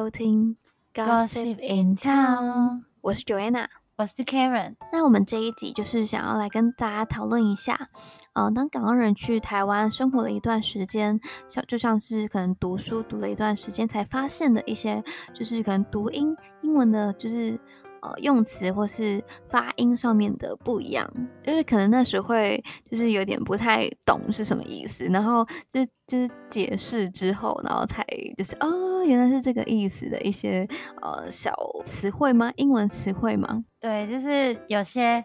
[0.00, 0.56] 收听
[0.94, 3.66] Gossip in Town，我是 Joanna，
[3.96, 4.76] 我是 Karen。
[4.90, 7.90] 那我们这一集就是想要来跟大家讨论一下，
[8.32, 11.20] 呃，当港澳人去台湾生活了一段时间，
[11.50, 17.60] 像就像是可能读书读了一段时间，才发现的一些，就是可能读音英文的，就是。
[18.02, 21.10] 呃，用词或是发音上面的不一样，
[21.42, 28.04] 就是可能那时会就是有点不太懂是什么意思，然后就就是解释之后，然后才
[28.36, 30.66] 就是哦，原来是这个意思的一些
[31.02, 31.54] 呃小
[31.84, 32.52] 词汇吗？
[32.56, 33.64] 英文词汇吗？
[33.78, 35.24] 对，就是有些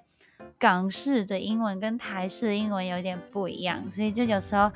[0.60, 4.72] 港式的英文跟台式的英文有点不一样，所以就有时候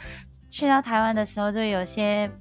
[0.49, 2.31] 去到台湾的时候，就有些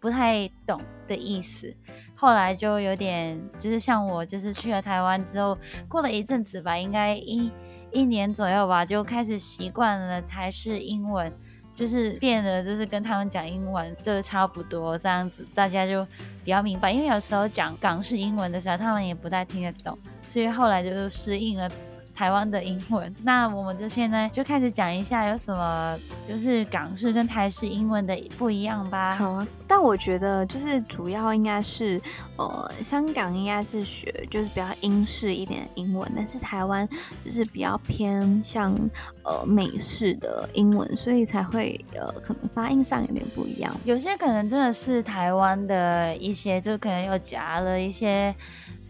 [0.00, 1.74] 不太懂的意思。
[2.20, 5.56] 后来就有点，就是像我，就是去了台湾之后，
[5.88, 7.48] 过了一阵子吧，应该一
[7.92, 11.32] 一年左右吧，就开始习惯了台式英文，
[11.72, 16.04] 就是变得就是跟他们讲英文都差不多这样子，大家就
[16.44, 16.90] 比较明白。
[16.90, 19.96] 因为有时候讲港式英文的时候，他们也不太听得懂，
[20.26, 21.70] 所以后来就适应了。
[22.18, 29.14] 台湾的英文，那我们就现在就开始讲一下有什么就是港式跟台式英文的不一样吧。
[29.14, 32.00] 好啊，但我觉得就是主要应该是，
[32.36, 36.88] 呃，香港应该是学就是比较英式一点的英文，但是台湾
[37.24, 38.74] 就是比较偏向
[39.22, 43.72] 呃美式的英文，所以才会呃可能发音上有点不一样。
[43.84, 48.34] 有些可能真的是台湾的一些，就可能又夹了一些。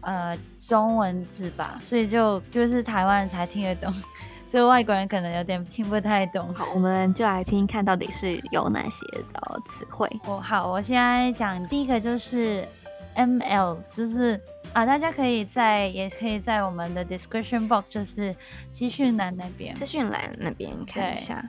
[0.01, 3.93] 呃，中文字吧，所以就就是台湾人才听得懂，
[4.49, 6.53] 这外国人可能有点听不太懂。
[6.53, 10.09] 好，我们就来听看到底是有哪些的词汇。
[10.25, 12.67] 我好，我现在讲第一个就是
[13.15, 14.39] M L，就是
[14.73, 18.35] 啊，大家可以在也可以在我们的 description box，就是
[18.71, 21.43] 资讯栏那边，资讯栏那边看一下。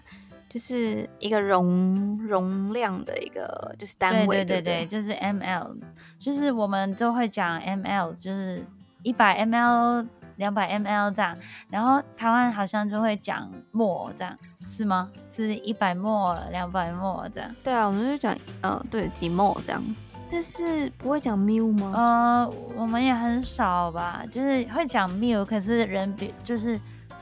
[0.53, 5.77] 就是一个容容量的一个就是单位，对对对对，就是 ml，
[6.19, 8.61] 就是我们都会讲 ml，就是
[9.05, 10.05] 一百 ml、
[10.39, 11.39] 两百 ml 这样，
[11.69, 15.09] 然后台湾人好像就会讲 more 这样，是吗？
[15.31, 17.49] 是一百 more、两百 more 这样？
[17.63, 19.81] 对啊，我们就讲呃，对几 more 这样，
[20.29, 21.93] 但是不会讲 mil 吗？
[21.95, 26.77] 呃，我们也很少吧，就是会讲 mil，可是人比就是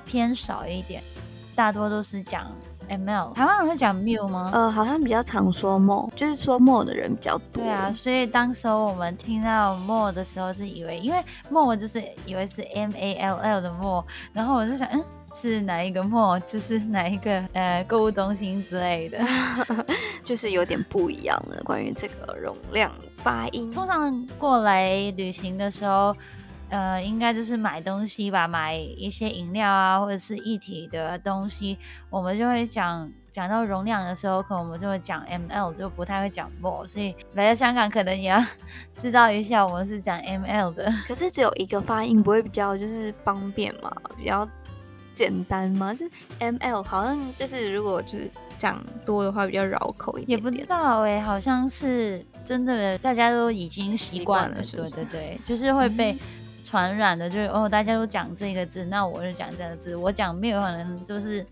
[0.06, 1.02] 偏少一点，
[1.54, 2.50] 大多都是讲。
[2.88, 4.50] ml，台湾人会讲 mil 吗？
[4.53, 7.62] 呃，好像比较常说 more，就是说 more 的人比较多。
[7.62, 15.04] 对啊，所以当时候我们听到 more 的时候，就以为因为 more 就是以为是 m a l l 的 more，然后我就想，嗯，
[15.34, 16.41] 是哪一个 more？
[16.41, 19.19] 就是哪一个呃购物中心之类的，
[20.25, 23.70] 就是有点不一样了关于这个容量发音。
[23.70, 26.15] 通常过来旅行的时候。
[26.70, 31.78] 呃，应该就是买东西吧，买一些饮料啊，或者是一体的东西，
[32.10, 38.44] 我们就会讲讲到容量的时候，可能我们就会讲 ml，就不太会讲 more，所以来到香港可能也要
[39.00, 40.92] 知道一下，我们是讲 ml 的。
[41.06, 44.46] 可是只有一个发音，不会比较就是方便嘛，比较
[45.14, 45.94] 简单吗？
[45.94, 46.04] 就
[46.38, 50.38] ml 好像就是如果就是讲多的话，比较绕口一点。
[50.38, 56.14] 也不知道哎，好像是真的，大家都已经习惯了，对对对，就是会被。
[56.68, 59.96] 传染的，就是哦，大家都讲这个字，那我就讲这个字。
[59.96, 61.44] 我讲 meal 可能就是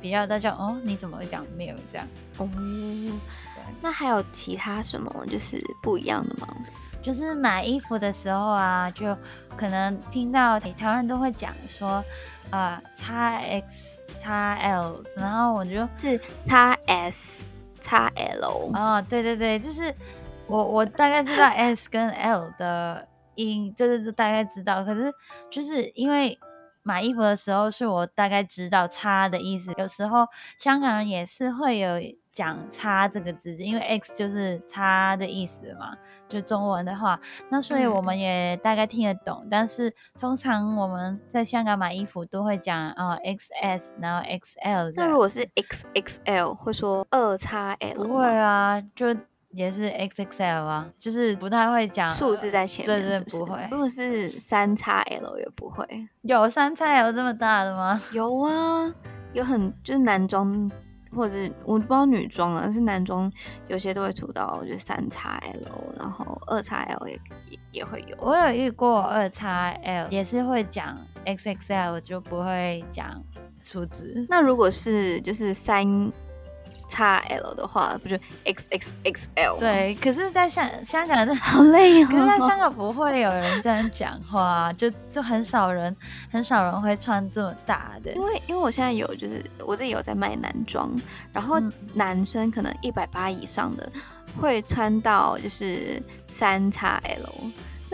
[0.00, 2.04] 比较大家哦，你怎么会讲 meal 这样？
[2.38, 2.50] 哦，
[3.80, 6.48] 那还有其他什么就是不一样的吗？
[7.00, 9.16] 就是买衣服的时候啊，就
[9.56, 12.04] 可能听到台湾人都会讲说
[12.50, 17.48] 啊叉 x x l，然后我就是叉 s
[17.78, 18.72] 叉 l。
[18.74, 19.94] 哦，对对对，就是
[20.48, 23.06] 我我大概知道 s 跟 l 的。
[23.36, 25.12] 音这这大概知道，可是
[25.50, 26.38] 就是因为
[26.82, 29.72] 买衣服的时候是我大概知道“叉”的意思。
[29.78, 30.26] 有时候
[30.58, 31.98] 香港人也是会有
[32.30, 35.96] 讲“叉”这个字，因为 “x” 就是“叉”的意思嘛，
[36.28, 37.18] 就中文的话，
[37.48, 39.46] 那所以我们也大概听得懂。
[39.50, 39.90] 但是
[40.20, 44.92] 通常我们在香港买衣服都会讲啊 “XS”，然后 “XL”。
[44.94, 48.04] 那如果是 “XXL”，会说“二叉 L”？
[48.04, 49.16] 不会啊，就。
[49.54, 53.58] 也是 X X L 啊，就是不太会讲数字在前面，对对，不会。
[53.70, 55.86] 如果是三叉 L 也不会，
[56.22, 58.02] 有三叉 L 这么大的吗？
[58.12, 58.92] 有啊，
[59.32, 60.70] 有很就是男装
[61.14, 63.30] 或者是我不知道女装啊，但是男装
[63.68, 67.14] 有些都会出到就是三叉 L，然后二叉 L 也
[67.50, 68.16] 也也会有。
[68.20, 73.22] 我有遇过二叉 L，也是会讲 X X L，就不会讲
[73.62, 74.26] 数字。
[74.28, 76.12] 那如果是就是三。
[76.94, 79.58] 叉 L 的话，不就 X X X L？
[79.58, 82.06] 对，可是，在香香港的好累哦。
[82.08, 85.94] 可是，在香港不会有人这样讲话，就就很少人，
[86.30, 88.12] 很少人会穿这么大的。
[88.12, 90.88] 因为，因为我现在有，就是我自己有在卖男装，
[91.32, 91.60] 然后
[91.94, 93.90] 男生可能一百八以上的，
[94.40, 97.18] 会穿到就是三 XL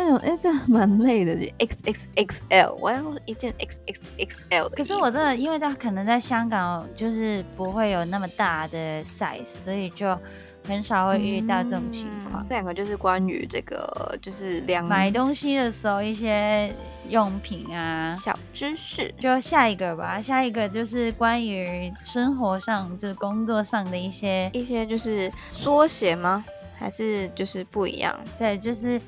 [0.02, 4.70] 那种，哎，这蛮累的，就 XXXL，我要一件 XXXL 的。
[4.70, 10.18] 可是我真的，因为他可能在香港就是不会有那么大的 size，所以就
[10.66, 12.44] 很少会遇到这种情况。
[12.48, 16.74] 这两个就是关于这个，就是两买东西的时候一些
[17.08, 19.12] 用品啊，小知识。
[19.18, 26.44] 就下一个吧，下一个就是关于生活上，就是工作上的一些一些就是缩写吗？
[26.78, 28.18] 还是就是不一样？
[28.38, 28.98] 对，就是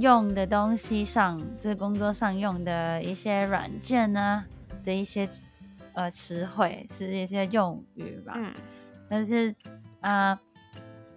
[0.00, 4.44] 用的东西上，就是工作上用的一些软件呢
[4.84, 5.28] 的一些
[5.94, 8.32] 呃词汇，是一些用语吧。
[8.36, 8.52] 嗯，
[9.08, 9.54] 但是
[10.00, 10.38] 啊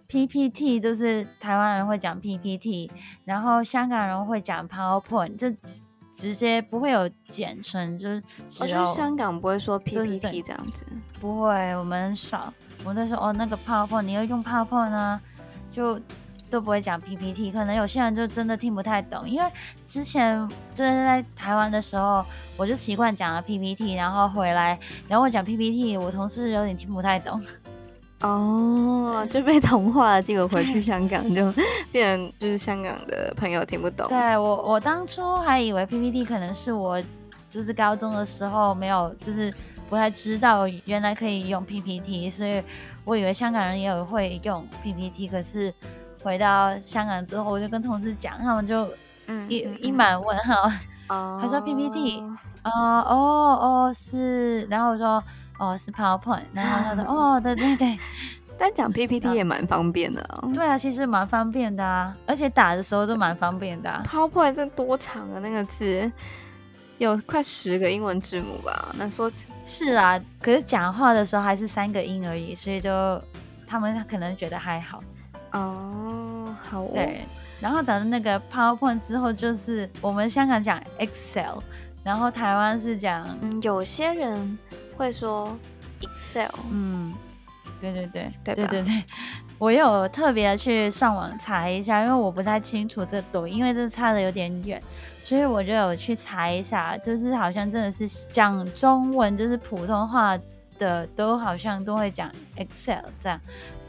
[0.08, 2.92] ，PPT 都是台湾人会讲 PPT，
[3.24, 5.56] 然后香港人会讲 PowerPoint，这
[6.16, 8.22] 直接不会有简称，就是
[8.60, 10.86] 我觉得香港不会说 PPT 这样子，
[11.20, 15.22] 不会，我们少，我们都说哦那个 PowerPoint，你要用 PowerPoint 呢？
[15.72, 15.98] 就
[16.52, 19.50] 都不会讲 PPT，可能有些人就真的听不太懂，因为
[19.88, 20.38] 之前
[20.74, 22.24] 就是在台湾的时候，
[22.58, 24.78] 我就习惯讲了 PPT，然后回来，
[25.08, 27.42] 然后我讲 PPT，我同事有点听不太懂。
[28.20, 31.52] 哦，就被同化了，结果回去香港就
[31.92, 34.08] 变成就是香港的朋友听不懂。
[34.10, 37.02] 对我，我当初还以为 PPT 可能是我
[37.50, 39.52] 就是高中的时候没有，就是
[39.90, 42.62] 不太知道原来可以用 PPT，所以。
[43.04, 45.74] 我以为香港人也有会用 PPT，可是
[46.24, 48.88] 回到香港之后，我就跟同事讲，他们就
[49.48, 50.72] 一一满问号。
[51.42, 52.22] 他说 PPT，
[52.64, 53.14] 哦哦
[53.62, 55.24] 哦是，然后我说
[55.60, 58.00] 哦是 PowerPoint，然后他说哦对对对，
[58.58, 60.24] 但讲 PPT 也蛮方便的。
[60.54, 64.02] 对啊，其实蛮方便的啊，而且打的时候都蛮方便的。
[64.06, 66.12] PowerPoint 这多长啊，那个字。
[66.98, 68.94] 有快十个英文字母吧？
[68.96, 69.28] 那说
[69.66, 73.20] 是啊，可是讲话的时候还是三个音而已，所以就
[73.66, 75.04] 他们可能觉得还好。
[75.52, 76.86] 哦，好。
[76.94, 77.26] 对，
[77.60, 81.60] 然后找到那个 PowerPoint 之后，就是我们香港讲 Excel，
[82.04, 84.58] 然后台湾是讲，嗯，有些人
[84.98, 85.58] 会说
[86.02, 86.50] Excel。
[86.72, 87.14] 嗯，
[87.80, 89.04] 对对对，对对对对。
[89.60, 94.82] 我有特别去上网查一下，因为我不太清楚这抖音，因为这差的有点远，
[95.22, 100.36] 所以我就有去查一下，就是好像真的是讲中文，就是普通话
[100.80, 103.40] 的都好像都会讲 Excel 这样，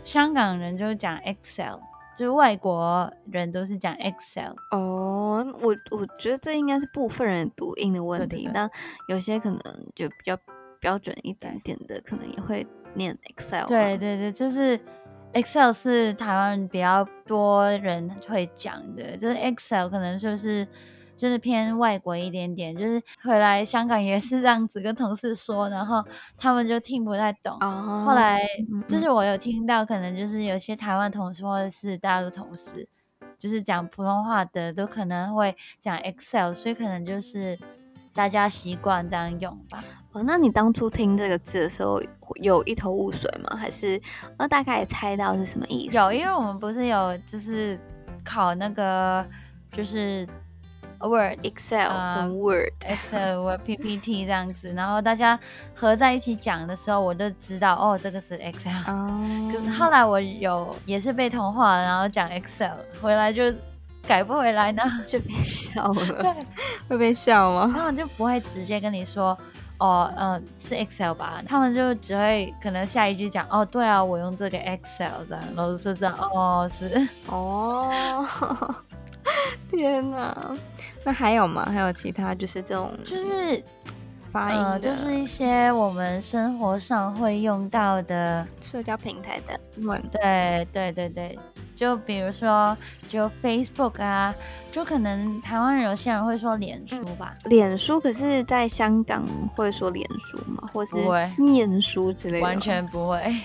[0.05, 1.79] 香港人就讲 Excel，
[2.17, 4.55] 就是外国人都是讲 Excel。
[4.71, 8.71] 哦，我我觉得这应该是部分人读音的问题，但
[9.09, 9.61] 有些可能
[9.95, 10.37] 就比较
[10.81, 13.67] 标准一点点的，可能也会念 Excel。
[13.67, 14.79] 对对对，就是。
[15.35, 20.69] Excel 是台湾比较多人会讲的，就是 Excel 可能就是
[21.17, 26.05] 就是偏外国一点点，就是回来香港也是这样子跟同事说，然后
[26.37, 27.59] 他们就听不太懂。
[27.61, 28.41] 后来
[28.89, 32.89] 就是我有听到，可能就是有些台湾同事或者是大陆同事，
[33.39, 37.59] 就是讲普通话的都可能会讲 Excel，所以可能就是
[38.15, 39.85] 大家习惯这样用吧。
[40.13, 42.03] 哦，那你当初听这个字的时候
[42.43, 43.57] 有一头雾水吗？
[43.57, 44.01] 还是
[44.37, 45.97] 呃大概也猜到是什么意思？
[45.97, 47.79] 有，因为我们不是有就是
[48.23, 49.25] 考那个
[49.71, 50.29] 就是
[51.09, 55.39] Word、Excel 跟 Word、Excel、Word、 PPT 这样子，然后大家
[55.75, 58.73] 合在一起讲的时候，我就知道哦，这个是 Excel。
[58.87, 59.53] 哦。
[59.53, 63.53] 可是后来我有也是被同化了，然后讲 Excel，回来就
[64.07, 66.07] 改不回来呢， 就被笑了。
[66.23, 66.47] 对，
[66.89, 67.73] 会被笑吗？
[67.75, 69.37] 他们就不会直接跟你说。
[69.79, 71.43] 哦，嗯，是 Excel 吧？
[71.45, 78.25] 他们就只会可能下一句讲，哦，对啊，我用这个 Excel 这样，然后是这样，哦，是，哦，
[79.69, 80.55] 天哪，
[81.05, 81.65] 那还有吗？
[81.65, 83.63] 还有其他就是这种，就是
[84.29, 91.39] 发音，就是一些我们生活上会用到的社交平台的文，对，对，对，对。
[91.75, 92.77] 就比如说，
[93.09, 94.33] 就 Facebook 啊，
[94.71, 97.35] 就可能台湾人有些人会说脸书吧。
[97.47, 99.25] 脸书可是在香港
[99.57, 100.71] 会说脸书吗？
[100.73, 100.95] 或是
[101.37, 102.43] 念书之类的？
[102.43, 103.37] 完全不会。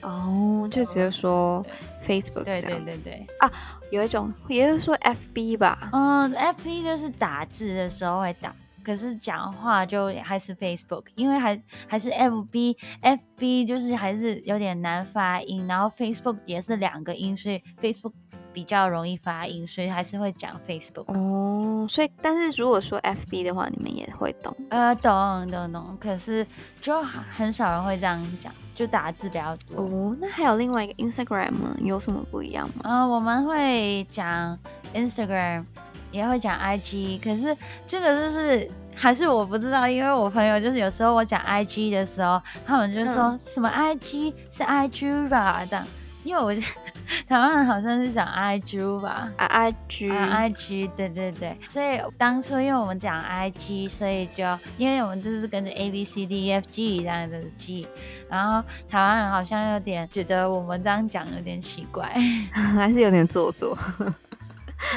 [0.00, 1.62] 哦，就直接说
[2.06, 3.50] Facebook 对对对对啊，
[3.90, 5.90] 有一种也就是说 FB 吧。
[5.92, 8.54] 嗯，FB 就是打字的时候会打。
[8.84, 18.12] 可是讲话就还是 Facebook，因为还还是 FB，FB 就是还是有点难发音，然后 Facebook 也是两个音，所以 Facebook
[18.56, 21.12] 比较容易发音，所以还是会讲 Facebook。
[21.14, 24.56] 哦，所以但是如果说 FB 的话，你们也会懂？
[24.70, 25.94] 呃，懂懂懂。
[26.00, 26.46] 可是
[26.80, 29.82] 就很少人会这样讲，就打字比较多。
[29.82, 31.76] 哦，那还有另外一个 Instagram 呢？
[31.82, 32.80] 有什么不一样吗？
[32.84, 34.58] 嗯，我们会讲
[34.94, 35.66] Instagram。
[36.12, 37.54] 也会讲 IG，可是
[37.86, 45.84] 这个就是还是我不知道，因为我朋友就是有时候我讲 IG 的时候，他们就说什么 IG 是 IG 吧这样，
[46.24, 46.54] 因为我
[47.28, 51.56] 台湾人好像是讲 I G 吧，I G I G，对对对。
[51.68, 54.44] 所以当初因为我们讲 I G，所以就
[54.76, 57.86] 因为我们就是跟着 A B C D E F G 这样的 G，，
[58.28, 62.12] 然后台湾人好像有点觉得我们这样讲有点奇怪，
[62.50, 63.76] 还是有点做作。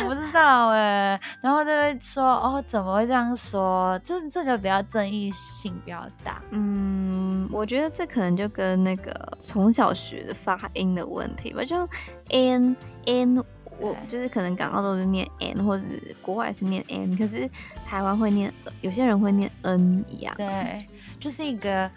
[0.01, 3.99] 我不知道哎，然后就会说哦，怎么会这样说？
[4.03, 6.41] 这这个比较争议性比较大。
[6.51, 11.87] 嗯，我觉得这可能就跟那个从小学的发音的问题吧，就
[12.29, 13.43] n n，
[13.79, 15.83] 我就是可能港澳都是念 n，或者
[16.21, 17.49] 国外是念 n，可是
[17.85, 20.33] 台湾会念，有些人会念 n 一样。
[20.37, 20.85] 对，
[21.19, 21.89] 就是一个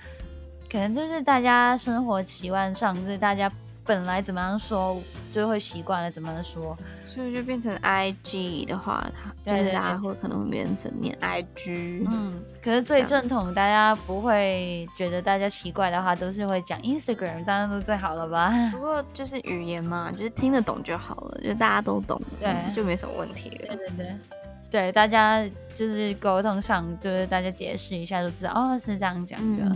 [0.70, 3.50] 可能就是大家生活习惯上，就是大家。
[3.84, 9.04] 本来怎么样说就会习惯了怎么样说，所以就变成 I G 的话，
[9.44, 12.06] 它就是大家会可能会变成念 I G。
[12.10, 18.52] 嗯，可是最正统，大家不会觉得大家奇怪的话，都是会讲 Instagram，当然都最好了吧？
[18.72, 23.74] 不过就是语言嘛，就是听得懂就好了，就大家都懂，对，就没什么问题了。
[23.74, 24.16] 对对对。
[24.72, 29.70] 对，大家就是沟通上，就是大家解释一下，就知道哦，是这样讲的。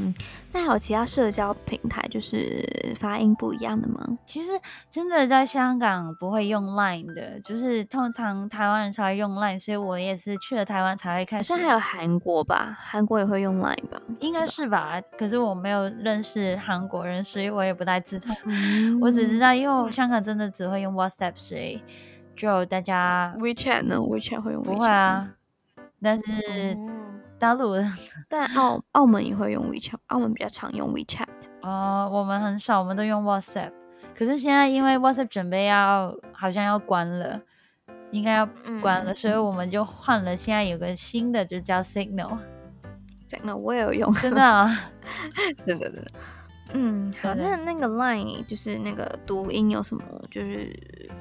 [0.52, 2.66] 那还有其他社交平台，就是
[2.98, 4.00] 发音不一样的吗？
[4.24, 4.48] 其实
[4.90, 11.52] 真的在香港不会用 Line 的，就是通常台湾人才会用 Line，所以我也是去了台湾才会开始。
[11.52, 14.00] 好像还有韩国吧，韩国也会用 Line 吧？
[14.20, 14.98] 应该是吧。
[15.18, 18.34] 可是我没有认识韩国人，所以我也不太知道。
[19.02, 21.82] 我只知道，因为香港真的只会用 WhatsApp，所以。
[22.36, 24.62] 就大家 WeChat 呢？WeChat 会用？
[24.62, 25.32] 不会啊，
[26.02, 26.76] 但是
[27.38, 27.74] 大陆，
[28.28, 31.26] 但澳澳门也会用 WeChat，澳门比较常用 WeChat。
[31.62, 33.72] 哦，我们很少，我们都用 WhatsApp。
[34.14, 37.40] 可是现在因为 WhatsApp 准备要好像要关了，
[38.10, 38.46] 应该要
[38.80, 40.36] 关了，所以我们就换了。
[40.36, 42.38] 现在有个新的，就叫 Signal。
[43.28, 44.76] Signal 我也有用， 真的，
[45.66, 46.12] 真的真的。
[46.72, 50.02] 嗯，好，那那个 line 就是那个读音有什么？
[50.30, 50.74] 就是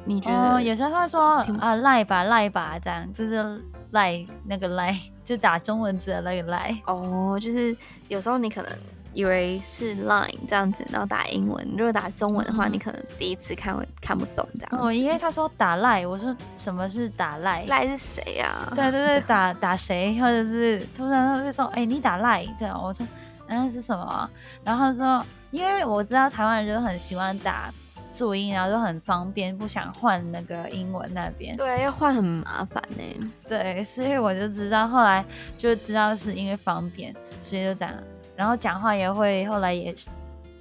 [0.05, 3.61] 你觉得有时候他说啊赖吧赖吧这样，就是
[3.91, 6.75] 赖那个赖，就打中文字的那个赖。
[6.87, 7.75] 哦，就是
[8.07, 8.71] 有时候你可能
[9.13, 14.83] 以为是 line 这样子，然后打英文，如果打中文的话，你可能第一次看会看不懂这样。
[14.83, 17.63] 哦，因为他说打赖，我说什么是打赖？
[17.67, 18.69] 赖是谁呀？
[18.75, 20.19] 对对对， 打打谁？
[20.19, 23.07] 或者是突然他会说，哎，你打赖这样，我说。
[23.47, 24.29] 那是什么？
[24.63, 27.73] 然后说，因为我知道台湾人就很喜欢打
[28.13, 31.55] 注音，然后就很方便，不想换那个英文那边。
[31.57, 33.31] 对，要换很麻烦呢。
[33.47, 35.23] 对，所以我就知道，后来
[35.57, 37.93] 就知道是因为方便，所以就这样。
[38.35, 39.93] 然后讲话也会，后来也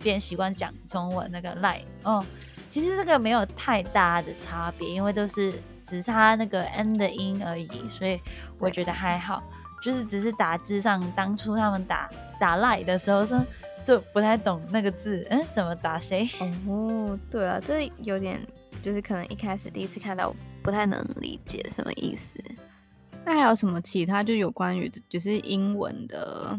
[0.00, 1.80] 变习惯讲中文那个赖。
[2.02, 2.24] 哦，
[2.68, 5.52] 其实这个没有太大的差别，因为都是
[5.86, 8.20] 只差那个 n 的音而已，所以
[8.58, 9.42] 我觉得还好。
[9.84, 12.08] 就是只是打字上，当初他们打
[12.40, 13.44] 打赖的时候说
[13.84, 16.26] 就不太懂那个字，嗯，怎么打谁？
[16.66, 18.40] 哦，对啊，这有点
[18.80, 22.40] 就是可能一开始第一次看到不太能理解什么意思。
[23.26, 26.58] 那还有什么其他就有关于就是英文的，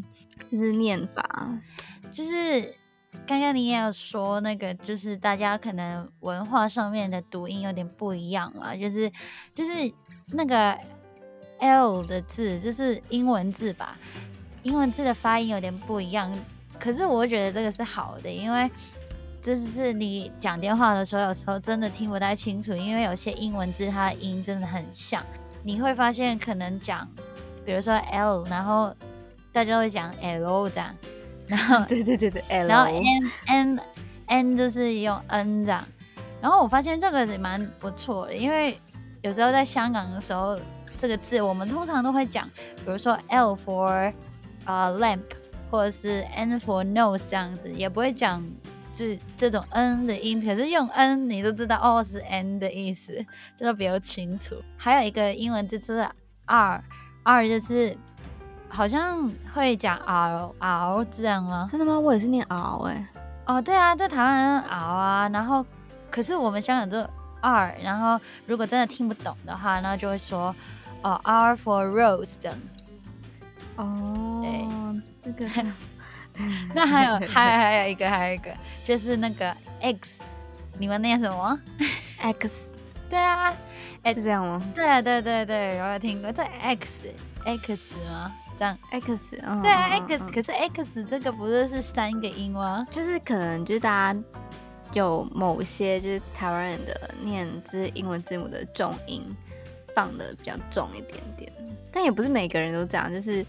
[0.51, 1.59] 就是念法，
[2.11, 2.71] 就是
[3.25, 9.11] 刚刚你也有说那个，就是大家可能文化上面的读音有点不一样啊，就是
[9.55, 9.91] 就是
[10.27, 10.77] 那个。
[11.59, 13.97] L 的字就是英文字吧，
[14.63, 16.31] 英文字的发音有点不一样，
[16.79, 18.69] 可是我觉得这个是好的，因为
[19.41, 25.23] 就是你讲电话的时候，有时候真的听不太清楚，因为有些英文字它的音真的很像，
[25.63, 27.07] 你会发现可能讲，
[27.65, 28.93] 比如说 L，然后
[29.51, 30.95] 大家会讲 L 这样，
[31.47, 33.79] 然后 对对对对，L，然后 N N
[34.25, 35.83] N 就是用 N 这样，
[36.41, 38.79] 然后我发现这个也蛮不错的，因为
[39.21, 40.59] 有时候在香港的时候。
[40.97, 44.13] 这个字我们通常都会讲，比如说 L for
[44.63, 45.21] 啊 lamp，
[45.69, 48.43] 或者是 N for nose 这样子，也不会讲
[48.95, 50.41] 这这种 N 的音。
[50.43, 53.23] 可是用 N 你都知道哦是 N 的意思，
[53.57, 54.55] 这个比较清楚。
[54.77, 56.07] 还有一个英文字是
[56.45, 57.95] R，R 就是
[58.69, 61.67] 好像会讲 R R 这样吗？
[61.69, 61.99] 真的吗？
[61.99, 63.07] 我也是念 R 哎。
[63.45, 65.65] 哦，对啊，在台湾人 R 啊，然后
[66.09, 67.07] 可是我们香港就
[67.41, 70.55] R，然后如果真的听不懂的话，那就会说。
[71.05, 72.57] 哦，R for rose 这样。
[73.75, 74.67] 哦，对，
[75.23, 75.65] 这个。
[76.73, 78.51] 那还有，还还有一个，还有一个，
[78.83, 80.21] 就是那个 X，
[80.79, 81.59] 你们念什么
[82.17, 82.77] ？X。
[83.07, 83.53] 对啊，
[84.07, 84.59] 是这样吗？
[84.73, 86.31] 对对对对，我有听过。
[86.31, 88.33] 这 X，X 吗？
[88.57, 90.17] 这样 X，对啊，X。
[90.33, 92.83] 可是 X 这个不是是三个音吗？
[92.89, 94.19] 就是可能就是大家
[94.93, 99.23] 有某些就是台湾人的念这英文字母的重音。
[99.95, 101.51] 放的比较重一点点，
[101.91, 103.43] 但也不是每个人都这样，就是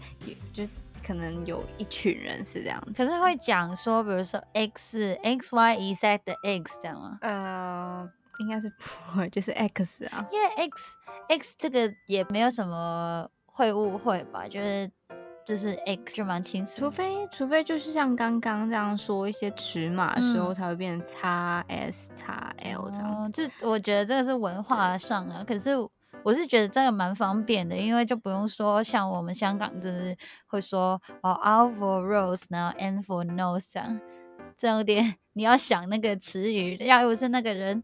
[0.53, 0.63] 就
[1.05, 2.81] 可能有一群人是这样。
[2.95, 7.17] 可是会讲说，比如说 x x y z 的 x 这样吗？
[7.21, 10.95] 呃，应该是不会，就是 X 啊，因为 X
[11.29, 14.89] X 这个也没有什么会误会吧，就是
[15.45, 23.31] 就是 X 就蛮清楚，除非除非就是像刚刚这样说一些尺码的时候才会变成 x S x L 这样子。
[23.31, 25.71] 就我觉得这个是文化上啊，可是
[26.27, 30.13] 我是觉得这个蛮方便的，因为就不用说像我们香港就是
[30.47, 34.01] 会说哦 R for rose，然后 N for nose 这样，
[34.57, 37.81] 这样有点你要想那个词语，要不是那个人。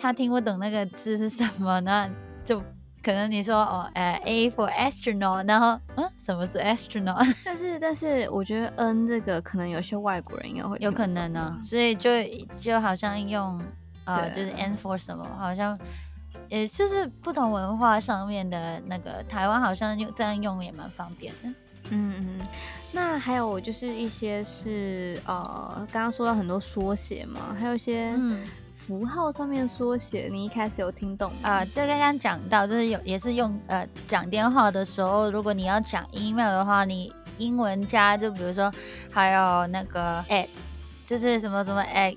[0.00, 2.10] 他听不懂那个字是什么，那
[2.44, 2.58] 就
[3.04, 7.34] 可能你说哦，呃，A for astronaut，然后嗯，什么是 astronaut？
[7.44, 12.10] 但是但是我觉得 N 这个可能有些外国人应该会有可能呢，所以就
[12.58, 13.62] 就好像用
[14.06, 15.78] 呃，就是 N for 什么，好像
[16.48, 21.48] 也就是不同文化上面的那个台湾好像用这样用也蛮方便的。
[21.90, 22.40] 嗯嗯，
[22.92, 28.44] 那还有就是一些是呃，刚刚说到很多缩写嘛，还有一些嗯。
[28.86, 31.64] 符号上面缩写，你一开始有听懂啊？
[31.64, 38.72] 就刚刚讲到，就是有也是用呃讲电话的时候，如果你要讲 email 的话，你英文加就比如说
[39.10, 40.46] 还有那个 at，
[41.04, 42.16] 就是什么什么 at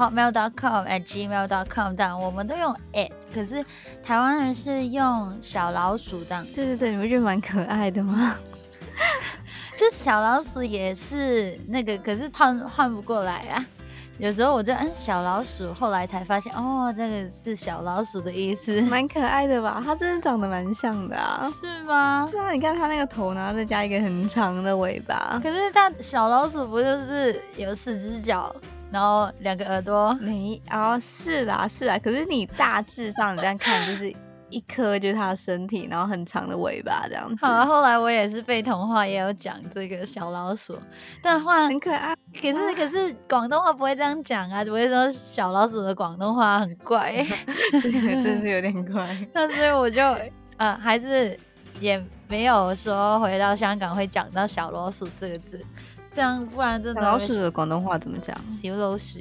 [0.00, 3.62] hotmail.com at gmail.com 这样，我们都用 at，可是
[4.02, 6.42] 台湾人是用小老鼠这样。
[6.54, 8.34] 对对对，你不觉得蛮可爱的吗？
[9.76, 13.64] 就小老鼠也是那个，可是换换不过来啊。
[14.18, 19.80] 有时候我就嗯小老鼠，后来才发现哦，这个是小老鼠的意思，蛮可爱的吧？
[19.82, 22.26] 它真的长得蛮像的啊，是吗？
[22.28, 25.40] 是啊，你看它那个头，然后再加一个很长的尾巴。
[25.42, 28.54] 可是它小老鼠不就是有四只脚，
[28.92, 30.12] 然后两个耳朵？
[30.20, 31.98] 没啊，是啦是啦。
[31.98, 34.12] 可是你大致上你这样看就是。
[34.52, 37.46] 一颗就是它的身体，然后很长的尾巴这样子。
[37.46, 40.76] 好了，后来我也是被童话，也有讲这个小老鼠，
[41.22, 42.16] 但话很可爱。
[42.34, 47.24] 可是可是广东话不会这样讲啊，只会说小老鼠的广东话很怪，
[47.80, 49.16] 这个真是有点怪。
[49.32, 50.02] 那所以我就
[50.56, 51.38] 呃还是
[51.78, 55.64] 也没有说回到香港会讲到小老鼠这个字。
[56.14, 57.00] 这样，不然真的。
[57.00, 58.36] 老鼠的广东话怎么讲？
[58.48, 59.18] 小老鼠，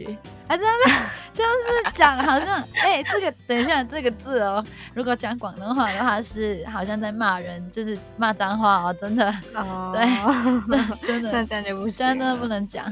[0.47, 0.91] 啊， 这样子，
[1.33, 9.31] 这样子讲好像，哎，这个等一下，这个字哦，如果讲广东话的话，是好像在骂人，就是骂脏话哦，真的。
[9.53, 9.93] 哦。
[11.01, 11.31] 对， 真的。
[11.31, 12.05] 那这样就不行。
[12.05, 12.91] 真的不能讲。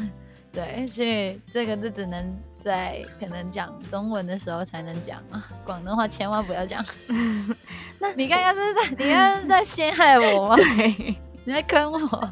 [0.52, 6.84] 对，所以这个就只能在可能讲中文的时候才能讲啊，广东话千万不要讲。
[8.00, 10.56] 那你刚刚是在，你刚刚是在陷害我吗？
[10.56, 12.30] 对，你在坑我。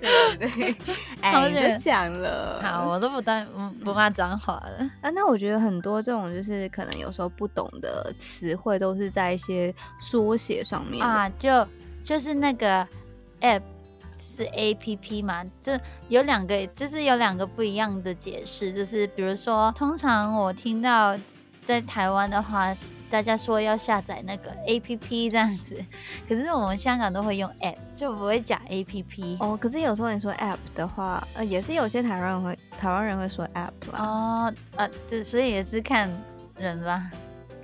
[0.00, 0.76] 对 对对，
[1.20, 3.44] 哎，都讲了，好，我都不带
[3.84, 5.10] 不骂脏话了啊。
[5.10, 11.30] 那我觉得很多这种就是可能有时候不懂的词汇，都是在一些缩写上面啊。
[11.38, 11.66] 就
[12.02, 12.86] 就是那个
[13.40, 13.62] app
[14.18, 15.72] 是 A P P 嘛，就
[16.08, 18.72] 有两个，就是有两个不一样的解释。
[18.72, 21.16] 就是比如说，通常我听到
[21.64, 22.76] 在台湾的话。
[23.12, 25.76] 大家说要下载那个 A P P 这样子，
[26.26, 29.54] 可是我们香港都会用 App，就不会讲 A P P 哦。
[29.60, 33.98] 可是有时候你说 App 的话，呃，也是有些台湾人会台湾人会说 App 啦。
[33.98, 36.10] 哦，呃，就所以也是看
[36.56, 37.10] 人吧，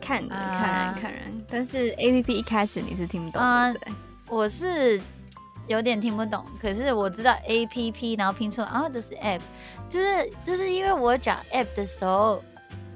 [0.03, 1.23] 看人看人看人。
[1.49, 3.93] 但是 A P P 一开始你是听不懂对？
[4.29, 5.01] 我是
[5.67, 9.41] 有点听不懂，可是我知道 A P P，然后拼出来啊就是 App，
[9.89, 12.45] 就是就是因为我讲 App 的时候，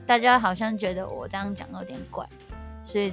[0.07, 2.27] 大家好像觉得我这样讲有点怪。
[2.85, 3.13] 所以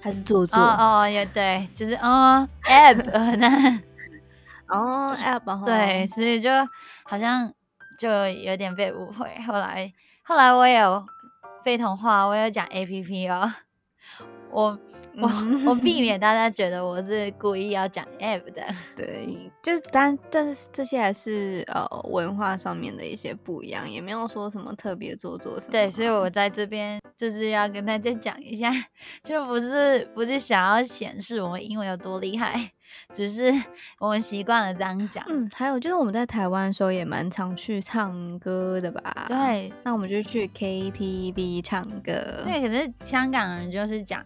[0.00, 3.80] 还是做作哦哦也对，就是 哦 app
[4.68, 6.50] 哦 app 对，所以就
[7.02, 7.52] 好像
[7.98, 9.28] 就有点被误会。
[9.46, 11.04] 后来后来我有
[11.64, 13.52] 被同化，我有讲 app 哦，
[14.50, 14.78] 我。
[15.16, 15.28] 我
[15.70, 18.62] 我避免大家觉得我是故意要讲 app 的，
[18.96, 25.72] 对，就是但但是这些还是呃文化上面的一些不一样，也没有说什么特别做作什么。
[25.72, 28.70] 对，所以我在这边就是要跟大家讲一下，
[29.24, 32.70] 就不是不是想要显示我们英文有多厉害，
[33.12, 33.52] 只是
[33.98, 35.24] 我们习惯了这样讲。
[35.28, 39.26] 嗯，还有就是我们在台湾的时候也蛮常去唱歌的吧？
[39.28, 42.42] 对，那我们就去 KTV 唱歌。
[42.44, 44.24] 对，可是香港人就是讲。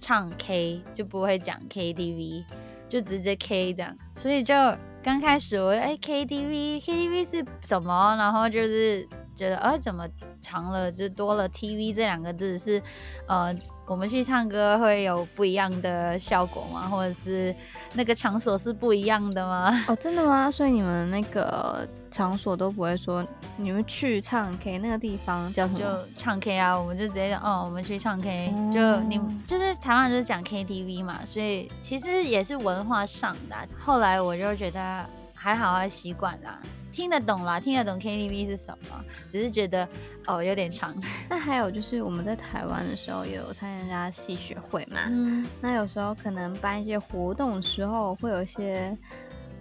[0.00, 2.44] 唱 K 就不会讲 KTV，
[2.88, 4.54] 就直接 K 这样，所以就
[5.02, 8.16] 刚开始我哎 KTV KTV 是什么？
[8.16, 9.06] 然后就是
[9.36, 10.06] 觉得啊怎么
[10.40, 12.82] 长了就多了 TV 这两个字是
[13.26, 13.54] 呃。
[13.88, 16.82] 我们去唱歌会有不一样的效果吗？
[16.90, 17.56] 或者是
[17.94, 19.84] 那个场所是不一样的吗？
[19.88, 20.50] 哦，真的吗？
[20.50, 25.78] 所以你们那个场所都不会说你们去唱 K 那个地方叫什么？
[25.78, 28.52] 就唱 K 啊，我们就直接讲哦，我们去唱 K。
[28.72, 33.56] 就你就是台湾就是讲 KTV 嘛，所以其实也是文化上的。
[33.78, 36.58] 后来我就觉得还好啊，习惯啦。
[36.98, 39.88] 听得懂啦，听得懂 KTV 是什么，只是觉得
[40.26, 40.92] 哦有点长。
[41.30, 48.98] 那还有就是我们在台湾的时候也有参加戏学会嘛，嗯，那有时候可能办一些活动的时候会有一些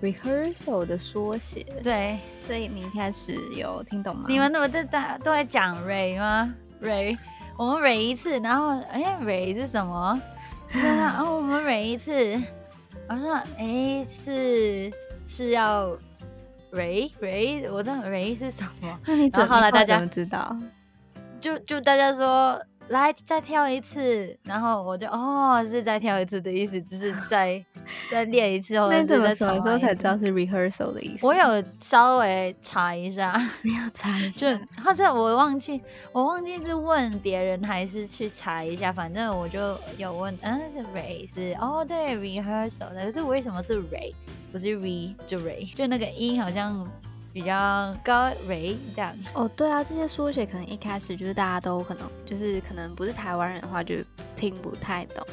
[0.02, 4.26] rehearsal 的缩写，对，所以你一开始有听懂吗？
[4.28, 7.16] 你们怎么在大都在讲 Ray 吗？Ray，
[7.56, 10.20] 我们 Ray 一次，然后哎 Ray 是什么？
[10.72, 12.42] 然后我们 Ray 一次，
[13.08, 14.92] 我说哎是
[15.28, 15.96] 是要
[16.72, 20.56] Ray Ray，我知道 Ray 是什么，那你然怎后后来大家怎么知道？
[21.40, 27.64] 就就大家说来再跳一次，然后我就哦是再跳一次的意思，就是再
[28.10, 31.26] 再练一次，或者那你怎么是再什么时候重来一次才知道是 rehearsal 的意思？
[31.26, 33.40] 我有稍微查一下。
[33.62, 34.60] 你要查一就下。
[34.84, 44.14] 或者我忘记，我忘记是问别人还是去查一下，反正我就有问，嗯，是 Ray 是哦，对，rehearsal 的，可是为什么是 Ray
[44.52, 46.90] 不是 re 就 Ray，就那个音好像
[47.34, 49.16] 比较高 Ray 这样。
[49.34, 53.96] 哦，对啊，这些缩写可能一开始就是大家都可能就是可能不是台湾人的话就
[54.36, 55.26] 听不太懂，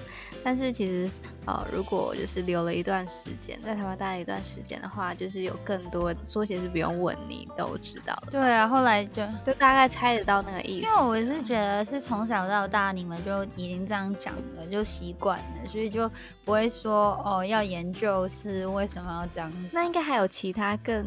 [0.44, 1.10] 但是其实
[1.46, 10.86] 呃，如果就是留了一段时间在台湾待了一段时间的话，就是有更多的缩写是不用问你都知道的，对啊，后来就就大概猜得到那个意思。
[10.86, 16.10] 因为我是觉得是从小到大你们就已经这样讲了，就习惯了，所以就
[16.44, 19.50] 不会说哦要研究是为什么要这样。
[19.72, 21.06] 那应该还有其他更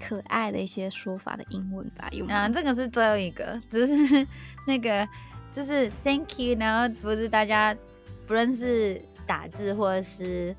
[0.00, 2.08] 可爱的一些说法的英文吧？
[2.10, 2.34] 有吗？
[2.34, 4.26] 啊，这个是最后一个，只是
[4.66, 5.06] 那个
[5.52, 7.76] 就是 thank you，然后不是大家
[8.32, 10.56] 不论是打字或者是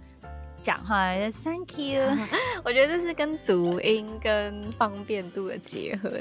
[0.61, 2.03] 讲话就 thank you，
[2.63, 6.11] 我觉得这是跟读音跟方便度的结合。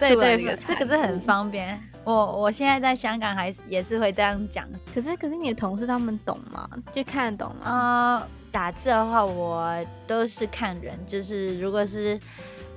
[0.00, 1.80] 对对，这个是很方便。
[2.02, 4.66] 我我现在在香港还是也是会这样讲。
[4.92, 6.68] 可是可是你的同事他们懂吗？
[6.90, 8.20] 就看得懂吗？
[8.20, 9.72] 呃，打字的话我
[10.04, 12.18] 都是看人，就是如果是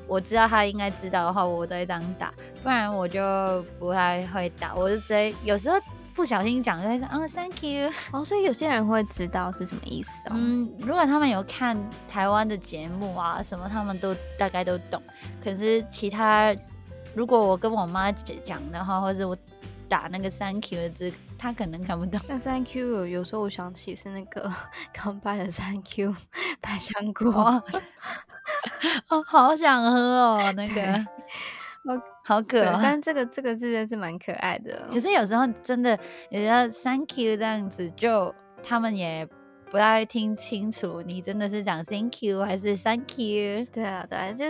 [0.05, 5.75] 我知道他应该知道的话，我都会当打，不然我就不太会打，我就直接有时候
[6.15, 7.91] 不小心讲就会说啊 thank you。
[8.11, 10.31] 哦，所以有些人会知道是什么意思哦。
[10.33, 15.01] 嗯，如果他们有看台湾的节目啊什么，他们都大概都懂。
[15.43, 16.55] 可是其他，
[17.13, 19.37] 如果我跟我妈讲讲的话，或者我
[19.89, 22.19] 打那个 thank you 的字，她可能看不懂。
[22.27, 24.51] 那 Thank you 有有时候我想起是那个
[24.93, 26.15] 刚拜的 Thank you
[26.61, 27.29] 百香果。
[27.29, 27.63] 哦，
[29.09, 30.93] 哦，好想喝哦，那个，
[31.83, 32.79] 哦好可爱，哦。
[32.81, 34.87] 但 这个这个字真是蛮可爱的。
[34.91, 35.97] 可是有时候真的，
[36.31, 38.33] 有时候 thank you 这样子，就
[38.63, 39.23] 他们也
[39.69, 43.65] 不太听清楚，你真的是讲 thank you 还是 thank you。
[43.71, 44.45] 对啊，对啊，就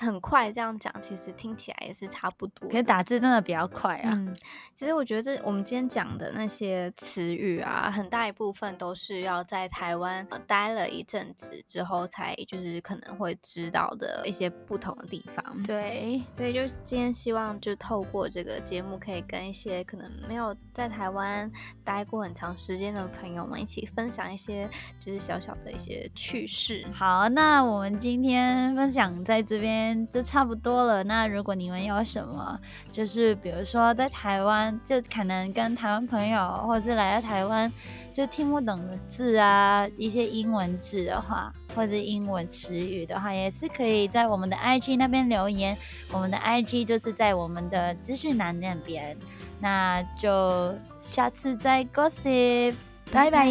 [0.00, 2.68] 很快这样讲，其实听起来也是差不多。
[2.68, 4.10] 可是打字真的比较快啊。
[4.12, 4.34] 嗯，
[4.74, 15.62] 其实我觉得这我们今天讲的那些词语啊，很大一部分都是要在台湾、呃待了一阵子之后，才就是可能会知道的一些不同的地方。
[15.62, 21.50] 对，所以就今天希望就透过这个节目，可以跟一些可能没有在台湾
[21.84, 26.84] 待过很长时间的朋友们一起分享一些就是小小的一些趣事。
[26.92, 31.04] 好，那我们今天分享在这边就差不多了。
[31.04, 32.58] 那如果你们有什么，
[32.90, 37.72] 就是比如说在台湾，就可能跟台湾朋友，或者是来到台湾
[38.12, 45.76] 就听不懂的字啊，一些英文字的话，或者英文词语的话，也是可以在我们的 IG 那边留言。
[46.12, 49.16] 我们的 IG 就是在我们的资讯栏那边。
[49.62, 52.74] 那就下次再 gossip，
[53.12, 53.46] 拜拜